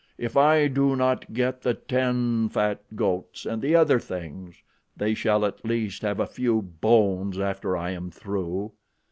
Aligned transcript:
"If 0.17 0.35
I 0.35 0.67
do 0.67 0.95
not 0.95 1.31
get 1.31 1.61
the 1.61 1.75
ten 1.75 2.49
fat 2.49 2.81
goats 2.95 3.45
and 3.45 3.61
the 3.61 3.75
other 3.75 3.99
things, 3.99 4.55
they 4.97 5.13
shall 5.13 5.45
at 5.45 5.63
least 5.63 6.01
have 6.01 6.19
a 6.19 6.25
few 6.25 6.63
bones 6.63 7.37
after 7.37 7.77
I 7.77 7.91
am 7.91 8.09
through." 8.09 8.71